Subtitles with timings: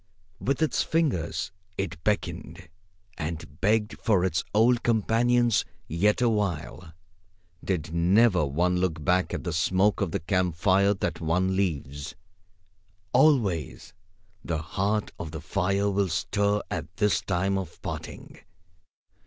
[0.39, 2.69] With its fingers it beckoned
[3.19, 6.93] and begged for its old companions yet a while.
[7.63, 12.15] Did never one look back at the smoke of the camp fire that one leaves?
[13.13, 13.93] Always,
[14.43, 18.39] the heart of the fire will stir at this time of parting.